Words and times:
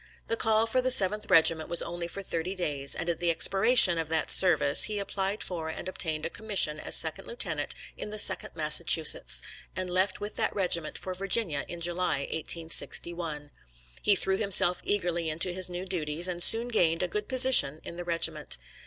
The 0.25 0.35
call 0.35 0.65
for 0.65 0.81
the 0.81 0.89
7th 0.89 1.29
Regiment 1.29 1.69
was 1.69 1.83
only 1.83 2.07
for 2.07 2.23
thirty 2.23 2.55
days, 2.55 2.95
and 2.95 3.07
at 3.07 3.19
the 3.19 3.29
expiration 3.29 3.99
of 3.99 4.07
that 4.07 4.31
service 4.31 4.85
he 4.85 4.97
applied 4.97 5.43
for 5.43 5.69
and 5.69 5.87
obtained 5.87 6.25
a 6.25 6.29
commission 6.31 6.79
as 6.79 6.95
second 6.95 7.27
lieutenant 7.27 7.75
in 7.95 8.09
the 8.09 8.17
2d 8.17 8.55
Massachusetts, 8.55 9.43
and 9.75 9.91
left 9.91 10.19
with 10.19 10.37
that 10.37 10.55
regiment 10.55 10.97
for 10.97 11.13
Virginia 11.13 11.65
in 11.67 11.81
July, 11.81 12.21
1861. 12.21 13.51
He 14.01 14.15
threw 14.15 14.37
himself 14.37 14.81
eagerly 14.83 15.29
into 15.29 15.53
his 15.53 15.69
new 15.69 15.85
duties, 15.85 16.27
and 16.27 16.41
soon 16.41 16.69
gained 16.69 17.03
a 17.03 17.07
good 17.07 17.27
position 17.27 17.79
in 17.83 17.97
the 17.97 18.03
regiment. 18.03 18.57